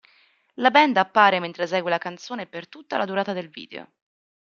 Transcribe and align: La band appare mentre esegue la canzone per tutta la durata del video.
La 0.55 0.71
band 0.71 0.97
appare 0.97 1.37
mentre 1.39 1.65
esegue 1.65 1.91
la 1.91 1.99
canzone 1.99 2.47
per 2.47 2.67
tutta 2.67 2.97
la 2.97 3.05
durata 3.05 3.33
del 3.33 3.49
video. 3.49 3.91